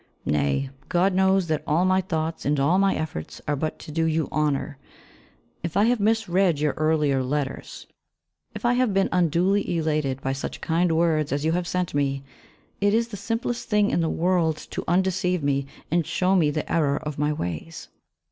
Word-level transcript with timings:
Nay, 0.25 0.71
God 0.89 1.13
knows 1.13 1.45
that 1.45 1.61
all 1.67 1.85
my 1.85 2.01
thoughts 2.01 2.43
and 2.43 2.59
all 2.59 2.79
my 2.79 2.95
efforts 2.95 3.39
are 3.47 3.55
but 3.55 3.77
to 3.77 3.91
do 3.91 4.05
you 4.05 4.27
honour. 4.31 4.79
If 5.61 5.77
I 5.77 5.83
have 5.83 5.99
misread 5.99 6.59
your 6.59 6.73
earlier 6.73 7.21
letters, 7.23 7.85
if 8.55 8.65
I 8.65 8.73
have 8.73 8.95
been 8.95 9.09
unduly 9.11 9.77
elated 9.77 10.19
by 10.19 10.33
such 10.33 10.59
kind 10.59 10.91
words 10.97 11.31
as 11.31 11.45
you 11.45 11.51
have 11.51 11.67
sent 11.67 11.93
me, 11.93 12.23
it 12.79 12.95
is 12.95 13.09
the 13.09 13.15
simplest 13.15 13.69
thing 13.69 13.91
in 13.91 14.01
the 14.01 14.09
world 14.09 14.57
to 14.71 14.83
undeceive 14.87 15.43
me 15.43 15.67
and 15.91 16.03
show 16.03 16.35
me 16.35 16.49
the 16.49 16.65
error 16.73 16.97
of 16.97 17.19
my 17.19 17.31
ways. 17.31 17.87